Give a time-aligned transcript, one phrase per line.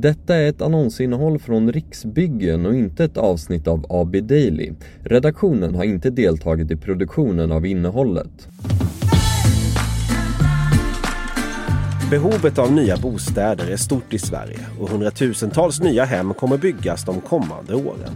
[0.00, 4.72] Detta är ett annonsinnehåll från Riksbyggen och inte ett avsnitt av AB Daily.
[5.02, 8.48] Redaktionen har inte deltagit i produktionen av innehållet.
[12.10, 17.20] Behovet av nya bostäder är stort i Sverige och hundratusentals nya hem kommer byggas de
[17.20, 18.12] kommande åren.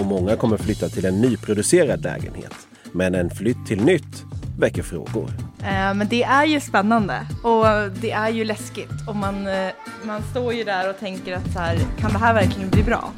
[0.00, 2.54] Och många kommer flytta till en nyproducerad lägenhet.
[2.92, 4.24] Men en flytt till nytt
[4.58, 5.30] väcker frågor.
[5.58, 7.66] Eh, men det är ju spännande och
[8.00, 9.68] det är ju läskigt och man, eh,
[10.04, 13.12] man står ju där och tänker att så här, kan det här verkligen bli bra?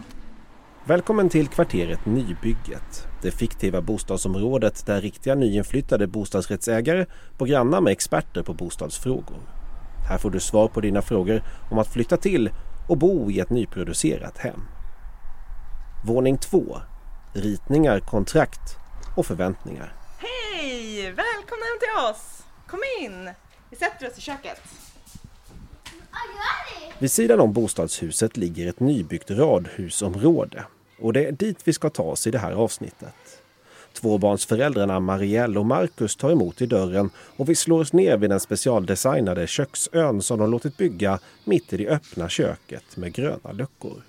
[0.86, 3.06] Välkommen till kvarteret Nybygget.
[3.22, 7.06] Det fiktiva bostadsområdet där riktiga nyinflyttade bostadsrättsägare
[7.38, 9.40] grannar med experter på bostadsfrågor.
[10.08, 12.50] Här får du svar på dina frågor om att flytta till
[12.88, 14.60] och bo i ett nyproducerat hem.
[16.04, 16.76] Våning 2.
[17.32, 18.78] Ritningar, kontrakt
[19.16, 19.92] och förväntningar.
[20.18, 20.73] Hej!
[21.44, 22.42] Välkomna hem till oss!
[22.66, 23.30] Kom in!
[23.70, 24.60] Vi sätter oss i köket.
[26.98, 30.64] Vid sidan om bostadshuset ligger ett nybyggt radhusområde
[31.00, 33.42] och det är dit vi ska ta oss i det här avsnittet.
[33.92, 38.40] Tvåbarnsföräldrarna Marielle och Marcus tar emot i dörren och vi slår oss ner vid den
[38.40, 44.02] specialdesignade köksön som de låtit bygga mitt i det öppna köket med gröna luckor.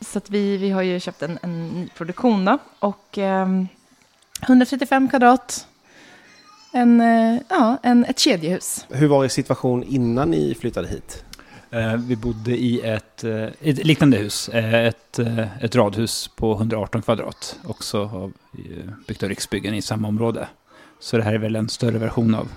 [0.00, 3.48] Så att vi, vi har ju köpt en, en ny produktion då, och eh,
[4.42, 5.68] 135 kvadrat.
[6.76, 8.86] En, eh, ja, en, ett kedjehus.
[8.88, 11.24] Hur var er situation innan ni flyttade hit?
[11.70, 15.18] Eh, vi bodde i ett, eh, ett liknande hus, ett,
[15.60, 17.58] ett radhus på 118 kvadrat.
[17.64, 18.30] Också
[19.06, 20.48] byggt av Riksbyggen i samma område.
[21.00, 22.48] Så det här är väl en större version av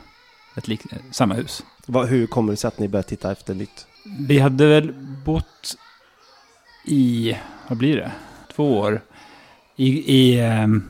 [0.55, 0.81] ett lik,
[1.11, 1.63] samma hus.
[2.07, 3.87] Hur kommer det sig att ni började titta efter nytt?
[4.27, 4.93] Vi hade väl
[5.25, 5.77] bott
[6.85, 7.37] i,
[7.67, 8.11] vad blir det,
[8.55, 9.01] två år
[9.75, 10.83] i, i, ehm,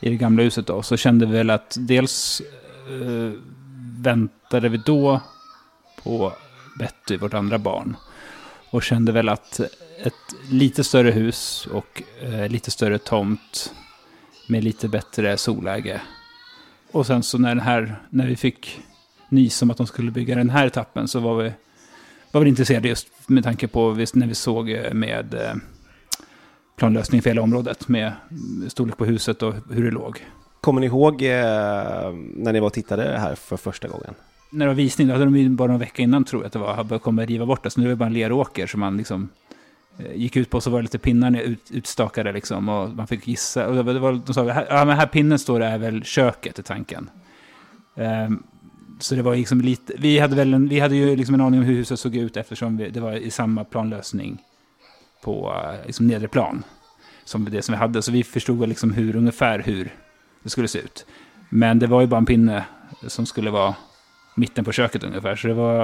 [0.00, 0.82] i det gamla huset då.
[0.82, 2.42] Så kände vi väl att dels
[2.88, 3.32] eh,
[4.02, 5.20] väntade vi då
[6.02, 6.32] på
[6.78, 7.96] Betty, vårt andra barn.
[8.70, 9.60] Och kände väl att
[10.02, 13.74] ett lite större hus och eh, lite större tomt
[14.48, 16.00] med lite bättre solläge.
[16.92, 18.80] Och sen så när, den här, när vi fick
[19.28, 21.52] nys om att de skulle bygga den här etappen så var vi
[22.32, 25.54] var vi intresserade just med tanke på när vi såg eh, med eh,
[26.80, 28.12] planlösning för hela området med
[28.68, 30.26] storlek på huset och hur det låg.
[30.60, 31.28] Kommer ni ihåg eh,
[32.34, 34.14] när ni var och tittade här för första gången?
[34.50, 36.52] När det var visning, då hade de ju bara en vecka innan tror jag att
[36.52, 37.70] det var, hade kommit riva bort det.
[37.70, 39.28] Så nu är det bara en leråker som man liksom
[39.98, 43.28] eh, gick ut på så var det lite pinnar ut, utstakade liksom och man fick
[43.28, 43.66] gissa.
[43.66, 46.58] Och det var, de sa, här, ja men här pinnen står det är väl köket
[46.58, 47.10] i tanken.
[47.96, 48.42] Ehm,
[48.98, 51.60] så det var liksom lite, vi hade väl en, vi hade ju liksom en aning
[51.60, 54.38] om hur huset såg ut eftersom vi, det var i samma planlösning
[55.20, 56.62] på eh, liksom nedre plan.
[57.24, 59.94] Som det som vi hade, så vi förstod väl liksom hur, ungefär hur
[60.42, 61.06] det skulle se ut.
[61.48, 62.64] Men det var ju bara en pinne
[63.06, 63.74] som skulle vara
[64.34, 65.36] mitten på köket ungefär.
[65.36, 65.82] Så det var,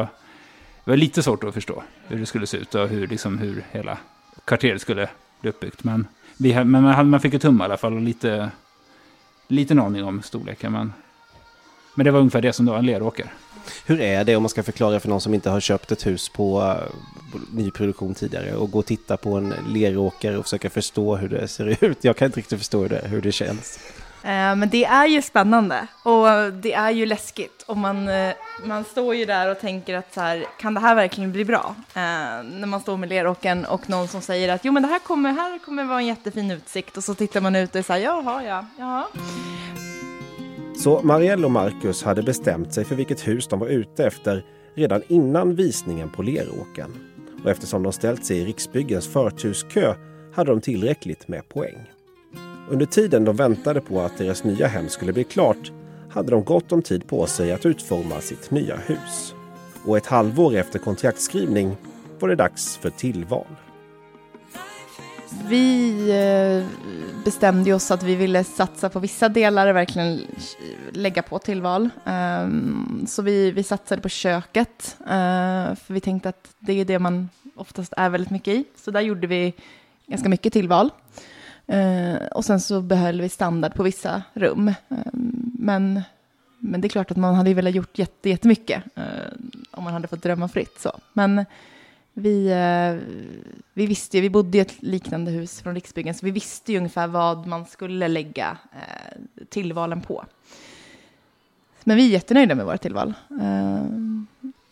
[0.85, 3.65] det var lite svårt att förstå hur det skulle se ut och hur, liksom, hur
[3.71, 3.99] hela
[4.45, 5.09] kvarteret skulle
[5.41, 5.85] bli uppbyggt.
[5.85, 8.51] Men, vi, men man, man fick ett hum i alla fall och lite,
[9.49, 10.73] lite en aning om storleken.
[10.73, 10.93] Men,
[11.97, 13.33] men det var ungefär det som var en leråker.
[13.87, 16.29] Hur är det om man ska förklara för någon som inte har köpt ett hus
[16.29, 16.95] på eh,
[17.51, 21.85] nyproduktion tidigare och gå och titta på en leråker och försöka förstå hur det ser
[21.85, 22.05] ut?
[22.05, 23.79] Jag kan inte riktigt förstå hur det, hur det känns.
[24.27, 28.33] Eh, men det är ju spännande och det är ju läskigt och man, eh,
[28.65, 31.75] man står ju där och tänker att så här, kan det här verkligen bli bra?
[31.95, 32.03] Eh,
[32.43, 35.33] när man står med leråkern och någon som säger att jo men det här kommer,
[35.33, 38.67] här kommer vara en jättefin utsikt och så tittar man ut och säger jaha ja,
[38.79, 39.09] ja.
[40.87, 45.03] Så Marielle och Marcus hade bestämt sig för vilket hus de var ute efter redan
[45.09, 46.91] innan visningen på Leråken.
[47.45, 49.95] Och eftersom de ställt sig i Riksbyggens förturskö
[50.35, 51.91] hade de tillräckligt med poäng.
[52.71, 55.73] Under tiden de väntade på att deras nya hem skulle bli klart
[56.11, 59.35] hade de gott om tid på sig att utforma sitt nya hus.
[59.85, 61.77] Och ett halvår efter kontraktskrivning
[62.19, 63.47] var det dags för tillval.
[65.31, 66.67] Vi eh,
[67.25, 70.21] bestämde oss att vi ville satsa på vissa delar och verkligen
[70.93, 71.89] lägga på tillval.
[72.05, 76.99] Ehm, så vi, vi satsade på köket, eh, för vi tänkte att det är det
[76.99, 78.65] man oftast är väldigt mycket i.
[78.77, 79.55] Så där gjorde vi
[80.07, 80.91] ganska mycket tillval.
[81.67, 84.69] Eh, och sen så behöll vi standard på vissa rum.
[84.69, 86.03] Ehm, men,
[86.59, 88.83] men det är klart att man hade ju velat gjort jättemycket
[89.71, 90.81] om man hade fått drömma fritt.
[90.81, 91.01] Så.
[91.13, 91.45] Men
[92.19, 93.15] vi, eh,
[93.73, 96.79] vi visste ju, vi bodde i ett liknande hus från Riksbyggen, så vi visste ju
[96.79, 100.25] ungefär vad man skulle lägga eh, tillvalen på.
[101.85, 103.15] Men vi är jättenöjda med våra tillval.
[103.41, 103.85] Eh,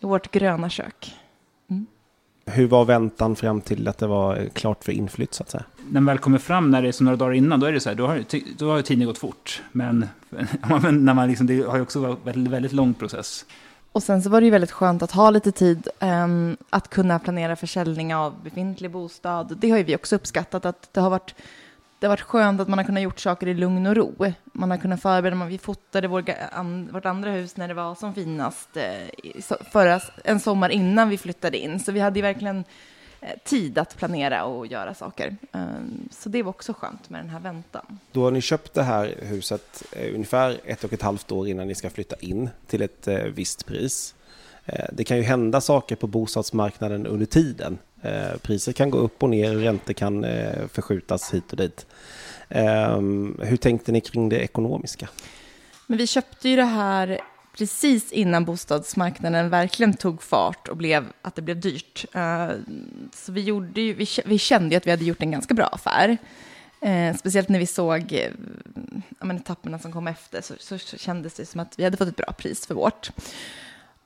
[0.00, 1.14] I vårt gröna kök.
[2.46, 5.64] Hur var väntan fram till att det var klart för inflytt så att säga?
[5.90, 7.80] När man väl kommer fram när det är så några dagar innan, då är det
[7.80, 8.24] så här, då har,
[8.58, 9.62] då har ju tiden gått fort.
[9.72, 10.06] Men,
[10.82, 13.46] men när man liksom, det har ju också varit en väldigt, väldigt lång process.
[13.94, 17.18] Och sen så var det ju väldigt skönt att ha lite tid um, att kunna
[17.18, 19.56] planera försäljning av befintlig bostad.
[19.56, 21.34] Det har ju vi också uppskattat att det har varit
[21.98, 24.14] det har varit skönt att man har kunnat gjort saker i lugn och ro.
[24.52, 28.14] Man har kunnat förbereda, vi fotade vår, an, vårt andra hus när det var som
[28.14, 31.80] finast eh, förra, en sommar innan vi flyttade in.
[31.80, 32.64] Så vi hade ju verkligen
[33.44, 35.36] tid att planera och göra saker.
[35.52, 37.98] Um, så det var också skönt med den här väntan.
[38.12, 41.68] Då har ni köpt det här huset eh, ungefär ett och ett halvt år innan
[41.68, 44.14] ni ska flytta in till ett eh, visst pris.
[44.64, 47.78] Eh, det kan ju hända saker på bostadsmarknaden under tiden.
[48.02, 51.86] Eh, priser kan gå upp och ner, räntor kan eh, förskjutas hit och dit.
[52.48, 55.08] Ehm, hur tänkte ni kring det ekonomiska?
[55.86, 57.20] Men vi köpte ju det här
[57.56, 62.04] precis innan bostadsmarknaden verkligen tog fart och blev att det blev dyrt.
[62.12, 62.50] Eh,
[63.12, 65.66] så vi, gjorde ju, vi, vi kände ju att vi hade gjort en ganska bra
[65.66, 66.16] affär.
[66.80, 68.30] Eh, speciellt när vi såg eh,
[69.18, 71.96] ja, men etapperna som kom efter så, så, så kändes det som att vi hade
[71.96, 73.10] fått ett bra pris för vårt.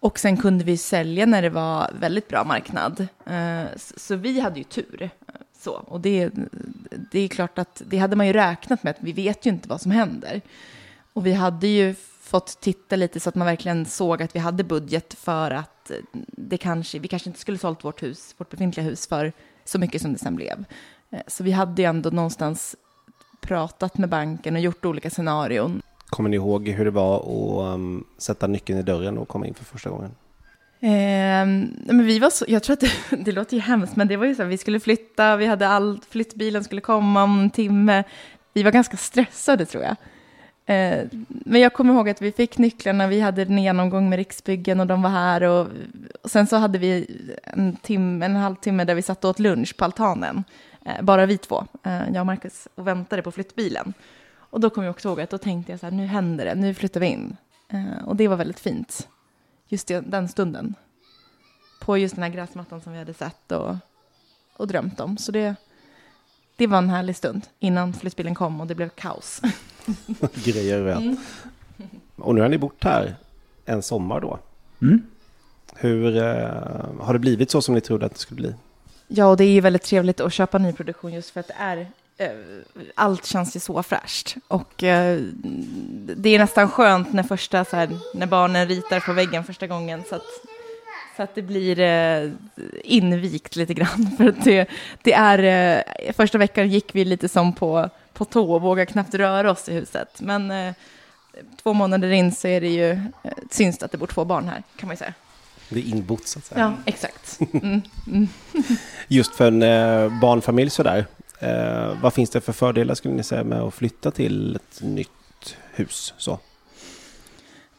[0.00, 3.06] Och sen kunde vi sälja när det var väldigt bra marknad.
[3.76, 5.10] Så vi hade ju tur.
[5.58, 6.30] Så, och det,
[7.10, 9.68] det är klart att det hade man ju räknat med, att vi vet ju inte
[9.68, 10.40] vad som händer.
[11.12, 11.94] Och vi hade ju
[12.28, 15.90] fått titta lite så att man verkligen såg att vi hade budget för att
[16.30, 19.32] det kanske, vi kanske inte skulle sålt vårt hus, vårt befintliga hus för
[19.64, 20.64] så mycket som det sen blev.
[21.10, 22.76] Eh, så vi hade ju ändå någonstans
[23.40, 25.82] pratat med banken och gjort olika scenarion.
[26.06, 29.54] Kommer ni ihåg hur det var att um, sätta nyckeln i dörren och komma in
[29.54, 30.10] för första gången?
[30.80, 31.46] Eh,
[31.94, 34.26] men vi var så, jag tror att det, det låter ju hemskt, men det var
[34.26, 38.04] ju så vi skulle flytta, vi hade all, flyttbilen skulle komma om en timme.
[38.52, 39.96] Vi var ganska stressade tror jag.
[40.68, 44.80] Eh, men jag kommer ihåg att vi fick nycklarna, vi hade en genomgång med Riksbyggen
[44.80, 45.42] och de var här.
[45.42, 45.68] Och,
[46.22, 47.06] och sen så hade vi
[47.42, 50.44] en, tim, en halvtimme där vi satt och åt lunch på altanen.
[50.84, 53.94] Eh, bara vi två, eh, jag och Marcus, och väntade på flyttbilen.
[54.36, 56.54] Och då kom jag också ihåg att då tänkte jag så här, nu händer det,
[56.54, 57.36] nu flyttar vi in.
[57.68, 59.08] Eh, och det var väldigt fint,
[59.68, 60.74] just den stunden.
[61.80, 63.76] På just den här gräsmattan som vi hade sett och,
[64.56, 65.18] och drömt om.
[65.18, 65.54] Så det,
[66.56, 69.40] det var en härlig stund innan flyttbilen kom och det blev kaos.
[70.44, 71.04] Grejer överallt.
[71.04, 71.16] Mm.
[72.16, 73.16] Och nu har ni bott här
[73.64, 74.38] en sommar då.
[74.82, 75.02] Mm.
[75.74, 78.54] Hur eh, har det blivit så som ni trodde att det skulle bli?
[79.08, 81.86] Ja, och det är ju väldigt trevligt att köpa nyproduktion just för att det är
[82.20, 82.30] Eh,
[82.94, 84.36] allt känns ju så fräscht.
[84.48, 85.20] Och eh,
[86.16, 90.02] det är nästan skönt när, första, så här, när barnen ritar på väggen första gången.
[90.08, 90.22] Så att,
[91.16, 92.30] så att det blir eh,
[92.84, 94.10] invikt lite grann.
[94.16, 94.68] För det,
[95.02, 99.50] det är, första veckan gick vi lite som på, på tå och vågade knappt röra
[99.50, 100.20] oss i huset.
[100.20, 100.74] Men
[101.62, 103.00] två månader in så är det ju,
[103.50, 105.14] syns det att det bor två barn här, kan man ju säga.
[105.68, 106.60] Det är inbott så att säga.
[106.60, 107.38] Ja, exakt.
[107.52, 107.80] Mm.
[108.06, 108.28] Mm.
[109.08, 111.06] Just för en barnfamilj sådär,
[111.38, 115.56] Eh, vad finns det för fördelar skulle ni säga med att flytta till ett nytt
[115.72, 116.14] hus?
[116.18, 116.38] Så?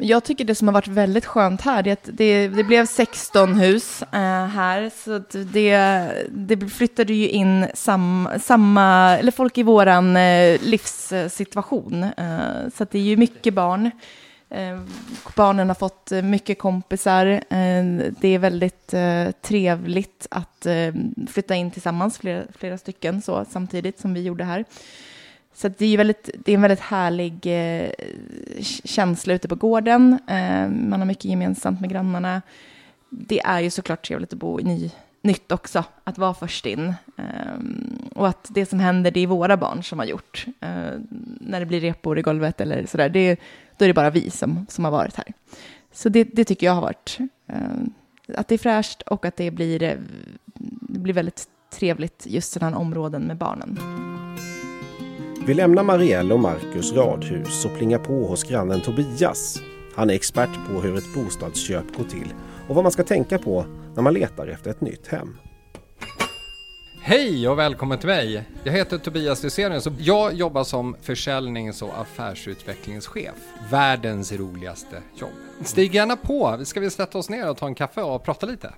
[0.01, 3.53] Jag tycker det som har varit väldigt skönt här är att det, det blev 16
[3.53, 4.91] hus eh, här.
[5.03, 5.77] Så det,
[6.29, 12.03] det flyttade ju in sam, samma, eller folk i våran eh, livssituation.
[12.03, 13.91] Eh, så det är ju mycket barn.
[14.49, 14.79] Eh,
[15.35, 17.25] barnen har fått mycket kompisar.
[17.25, 17.83] Eh,
[18.19, 20.93] det är väldigt eh, trevligt att eh,
[21.29, 24.65] flytta in tillsammans, flera, flera stycken, så, samtidigt som vi gjorde här.
[25.53, 27.91] Så det är, väldigt, det är en väldigt härlig eh,
[28.83, 30.19] känsla ute på gården.
[30.27, 32.41] Eh, man har mycket gemensamt med grannarna.
[33.09, 34.91] Det är ju såklart trevligt att bo i ny,
[35.21, 36.93] nytt också, att vara först in.
[37.17, 37.23] Eh,
[38.15, 40.45] och att det som händer, det är våra barn som har gjort.
[41.39, 43.39] när det blir repor i golvet eller sådär, det,
[43.77, 45.33] då är det bara vi som, som har varit här.
[45.91, 49.51] Så det, det tycker jag har varit, eh, att det är fräscht och att det
[49.51, 53.79] blir, det blir väldigt trevligt just sådana områden med barnen.
[55.49, 59.61] Vi lämnar Marielle och Marcus radhus och plingar på hos grannen Tobias.
[59.95, 62.33] Han är expert på hur ett bostadsköp går till
[62.67, 63.65] och vad man ska tänka på
[63.95, 65.37] när man letar efter ett nytt hem.
[67.01, 68.43] Hej och välkommen till mig!
[68.63, 73.35] Jag heter Tobias Dysenius och jag jobbar som försäljnings och affärsutvecklingschef.
[73.71, 75.29] Världens roligaste jobb.
[75.63, 78.73] Stig gärna på, ska vi sätta oss ner och ta en kaffe och prata lite?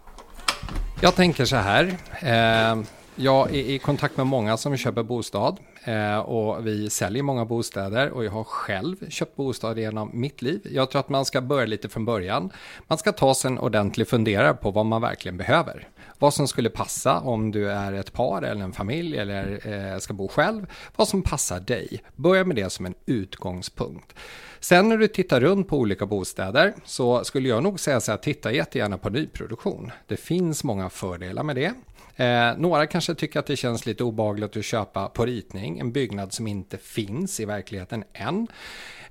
[1.02, 1.98] Jag tänker så här.
[2.22, 2.84] Eh,
[3.16, 8.10] jag är i kontakt med många som köper bostad eh, och vi säljer många bostäder
[8.10, 10.68] och jag har själv köpt bostad genom mitt liv.
[10.72, 12.50] Jag tror att man ska börja lite från början.
[12.88, 15.88] Man ska ta sig en ordentlig funderare på vad man verkligen behöver
[16.22, 20.14] vad som skulle passa om du är ett par eller en familj eller eh, ska
[20.14, 20.66] bo själv,
[20.96, 22.04] vad som passar dig.
[22.16, 24.16] Börja med det som en utgångspunkt.
[24.60, 28.18] Sen när du tittar runt på olika bostäder så skulle jag nog säga så här,
[28.18, 29.92] titta jättegärna på nyproduktion.
[30.08, 31.74] Det finns många fördelar med det.
[32.16, 36.34] Eh, några kanske tycker att det känns lite obagligt att köpa på ritning en byggnad
[36.34, 38.48] som inte finns i verkligheten än.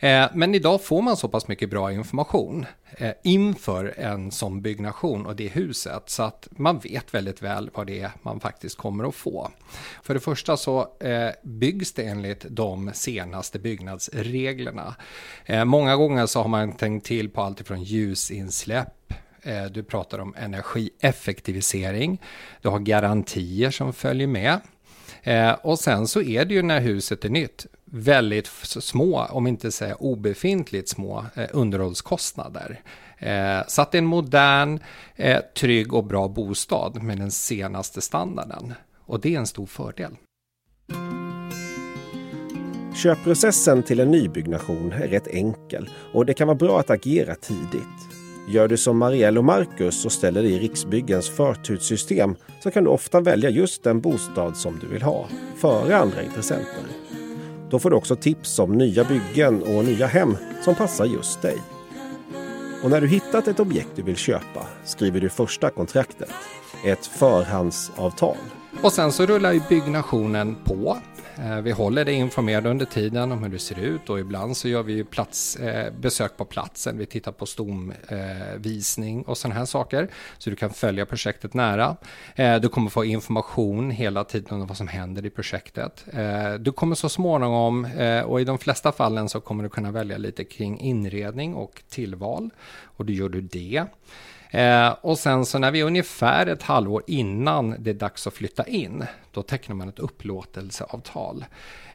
[0.00, 2.66] Eh, men idag får man så pass mycket bra information
[2.96, 7.86] eh, inför en sån byggnation och det huset så att man vet väldigt väl vad
[7.86, 9.50] det är man faktiskt kommer att få.
[10.02, 14.94] För det första så eh, byggs det enligt de senaste byggnadsreglerna.
[15.46, 20.18] Eh, många gånger så har man tänkt till på allt ifrån ljusinsläpp Eh, du pratar
[20.18, 22.22] om energieffektivisering.
[22.62, 24.60] Du har garantier som följer med.
[25.22, 29.72] Eh, och sen så är det ju när huset är nytt väldigt små, om inte
[29.72, 32.80] säga obefintligt små, eh, underhållskostnader.
[33.66, 34.78] Så att det är en modern,
[35.56, 38.74] trygg och bra bostad med den senaste standarden.
[38.98, 40.16] Och det är en stor fördel.
[43.02, 48.19] Köpprocessen till en nybyggnation är rätt enkel och det kan vara bra att agera tidigt.
[48.50, 52.90] Gör du som Marielle och Marcus och ställer dig i Riksbyggens förturssystem så kan du
[52.90, 56.84] ofta välja just den bostad som du vill ha, före andra intressenter.
[57.70, 61.56] Då får du också tips om nya byggen och nya hem som passar just dig.
[62.84, 66.30] Och när du hittat ett objekt du vill köpa skriver du första kontraktet,
[66.84, 68.36] ett förhandsavtal.
[68.82, 70.98] Och sen så rullar ju byggnationen på
[71.40, 74.68] Eh, vi håller dig informerad under tiden om hur det ser ut och ibland så
[74.68, 76.98] gör vi plats, eh, besök på platsen.
[76.98, 81.96] Vi tittar på stomvisning eh, och sådana här saker så du kan följa projektet nära.
[82.62, 86.04] Du kommer få information hela tiden om vad som händer i projektet.
[86.60, 87.88] Du kommer så småningom
[88.26, 92.50] och i de flesta fallen så kommer du kunna välja lite kring inredning och tillval
[92.84, 93.84] och då gör du det.
[94.50, 98.34] Eh, och sen så när vi är ungefär ett halvår innan det är dags att
[98.34, 101.44] flytta in, då tecknar man ett upplåtelseavtal.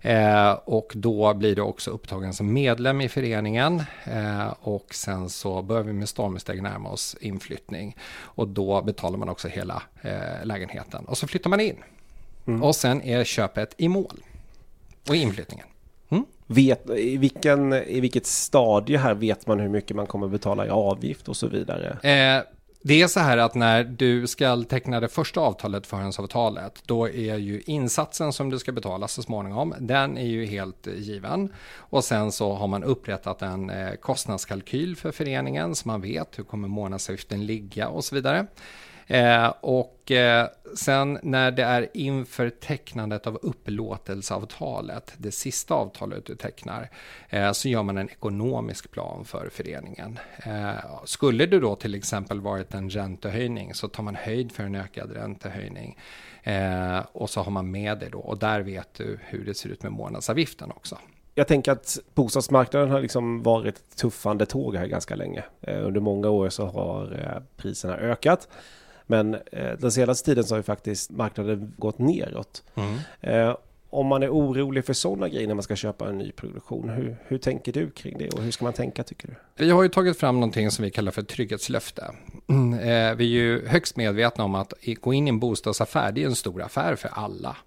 [0.01, 5.61] Eh, och då blir det också upptagen som medlem i föreningen eh, och sen så
[5.61, 11.05] börjar vi med stormsteg närma oss inflyttning och då betalar man också hela eh, lägenheten
[11.05, 11.77] och så flyttar man in.
[12.47, 12.63] Mm.
[12.63, 14.19] Och sen är köpet i mål
[15.09, 15.67] och inflyttningen.
[16.47, 20.69] Vet, i, vilken, I vilket stadie här vet man hur mycket man kommer betala i
[20.69, 21.97] avgift och så vidare?
[22.03, 22.43] Eh,
[22.87, 27.37] det är så här att när du ska teckna det första avtalet, förhandsavtalet, då är
[27.37, 31.53] ju insatsen som du ska betala så småningom, den är ju helt given.
[31.77, 36.43] Och sen så har man upprättat en eh, kostnadskalkyl för föreningen så man vet hur
[36.43, 38.47] kommer månadsavgiften ligga och så vidare.
[39.07, 46.35] Eh, och eh, sen när det är inför tecknandet av upplåtelseavtalet, det sista avtalet du
[46.35, 46.89] tecknar,
[47.29, 50.19] eh, så gör man en ekonomisk plan för föreningen.
[50.37, 54.75] Eh, skulle det då till exempel varit en räntehöjning så tar man höjd för en
[54.75, 55.97] ökad räntehöjning.
[56.43, 59.69] Eh, och så har man med det då och där vet du hur det ser
[59.69, 60.97] ut med månadsavgiften också.
[61.37, 65.43] Jag tänker att bostadsmarknaden har liksom varit tuffande tåg här ganska länge.
[65.61, 68.47] Eh, under många år så har eh, priserna ökat.
[69.05, 72.63] Men eh, den senaste tiden så har ju faktiskt marknaden gått neråt.
[72.75, 72.97] Mm.
[73.21, 73.55] Eh,
[73.89, 77.17] om man är orolig för sådana grejer när man ska köpa en ny produktion, hur,
[77.27, 79.35] hur tänker du kring det och hur ska man tänka tycker du?
[79.65, 82.03] Vi har ju tagit fram någonting som vi kallar för trygghetslöfte.
[82.81, 86.25] Eh, vi är ju högst medvetna om att gå in i en bostadsaffär, det är
[86.25, 87.57] en stor affär för alla.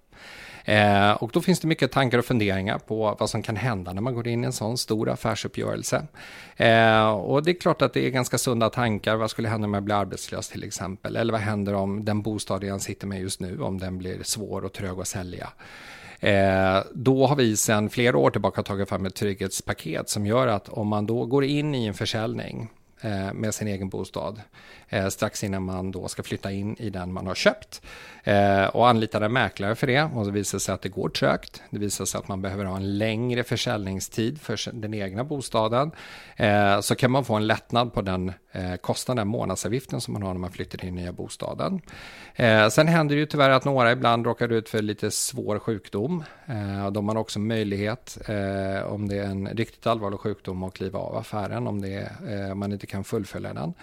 [0.69, 4.01] Eh, och då finns det mycket tankar och funderingar på vad som kan hända när
[4.01, 6.07] man går in i en sån stor affärsuppgörelse.
[6.57, 9.15] Eh, och det är klart att det är ganska sunda tankar.
[9.15, 11.15] Vad skulle hända om jag blir arbetslös till exempel?
[11.15, 14.65] Eller vad händer om den bostad jag sitter med just nu, om den blir svår
[14.65, 15.49] och trög att sälja?
[16.19, 20.69] Eh, då har vi sedan flera år tillbaka tagit fram ett trygghetspaket som gör att
[20.69, 22.69] om man då går in i en försäljning
[23.01, 24.41] Eh, med sin egen bostad
[24.89, 27.81] eh, strax innan man då ska flytta in i den man har köpt.
[28.23, 30.03] Eh, och anlitar en mäklare för det.
[30.03, 31.61] Och det visar sig att det går trögt.
[31.69, 35.91] Det visar sig att man behöver ha en längre försäljningstid för den egna bostaden.
[36.35, 40.33] Eh, så kan man få en lättnad på den eh, kostnaden, månadsavgiften som man har
[40.33, 41.81] när man flyttar in i nya bostaden.
[42.35, 46.23] Eh, sen händer det ju tyvärr att några ibland råkar ut för lite svår sjukdom.
[46.45, 50.99] Eh, de har också möjlighet, eh, om det är en riktigt allvarlig sjukdom, att kliva
[50.99, 53.73] av affären om det är, eh, man inte kan fullfölja den.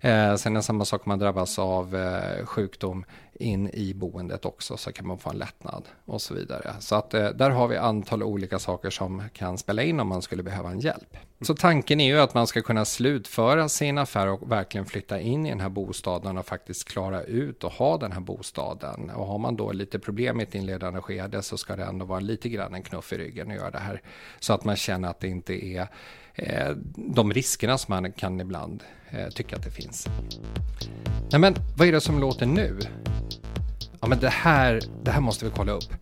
[0.00, 4.44] Eh, sen är det samma sak om man drabbas av eh, sjukdom in i boendet
[4.44, 6.74] också så kan man få en lättnad och så vidare.
[6.80, 10.22] Så att eh, där har vi antal olika saker som kan spela in om man
[10.22, 11.16] skulle behöva en hjälp.
[11.40, 15.46] Så tanken är ju att man ska kunna slutföra sin affär och verkligen flytta in
[15.46, 19.10] i den här bostaden och faktiskt klara ut och ha den här bostaden.
[19.10, 22.20] Och har man då lite problem i ett inledande skede så ska det ändå vara
[22.20, 24.02] lite grann en knuff i ryggen att göra det här.
[24.40, 25.88] Så att man känner att det inte är
[26.34, 30.06] eh, de riskerna som man kan ibland eh, tycka att det finns.
[31.30, 32.78] Nej men vad är det som låter nu?
[34.00, 35.94] Ja men det här, det här måste vi kolla upp.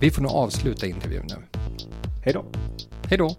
[0.00, 1.60] Vi får nog avsluta intervjun nu.
[2.24, 2.44] Hej då.
[3.08, 3.36] Hej då.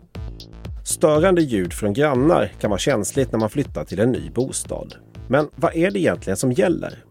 [0.87, 4.95] Störande ljud från grannar kan vara känsligt när man flyttar till en ny bostad.
[5.27, 7.03] Men vad är det egentligen som gäller?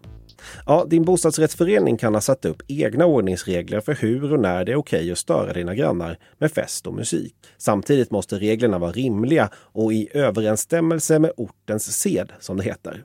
[0.66, 4.76] Ja, din bostadsrättsförening kan ha satt upp egna ordningsregler för hur och när det är
[4.76, 7.34] okej att störa dina grannar med fest och musik.
[7.58, 13.04] Samtidigt måste reglerna vara rimliga och i överensstämmelse med ortens sed, som det heter.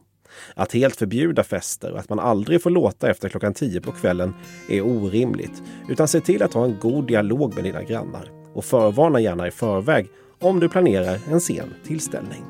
[0.55, 4.33] Att helt förbjuda fester och att man aldrig får låta efter klockan tio på kvällen
[4.69, 9.19] är orimligt, utan se till att ha en god dialog med dina grannar och förvarna
[9.19, 10.07] gärna i förväg
[10.39, 12.43] om du planerar en sen tillställning.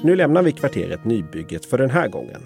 [0.00, 2.40] Nu lämnar vi kvarteret Nybygget för den här gången.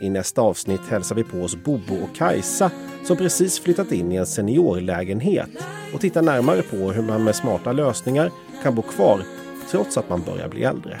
[0.00, 2.70] I nästa avsnitt hälsar vi på oss Bobo och Kajsa
[3.04, 5.50] som precis flyttat in i en seniorlägenhet
[5.94, 8.30] och tittar närmare på hur man med smarta lösningar
[8.62, 9.22] kan bo kvar
[9.70, 10.98] trots att man börjar bli äldre.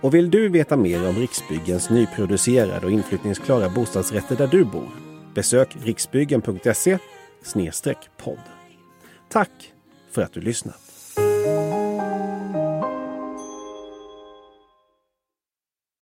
[0.00, 4.90] Och vill du veta mer om Riksbyggens nyproducerade och inflyttningsklara bostadsrätter där du bor?
[5.34, 6.98] Besök riksbyggen.se
[8.24, 8.38] podd.
[9.28, 9.72] Tack
[10.10, 10.89] för att du lyssnat!